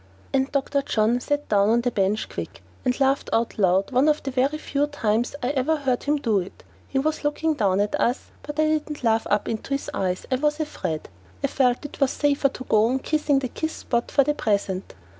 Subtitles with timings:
[0.33, 0.81] And Dr.
[0.81, 4.57] John sat down on the bench quick, and laughed out loud one of the very
[4.57, 6.63] few times I ever heard him do it.
[6.87, 10.25] He was looking down at us, but I didn't laugh up into his eyes.
[10.31, 11.07] I was afraid.
[11.43, 14.95] I felt it was safer to go on kissing the kiss spot for the present.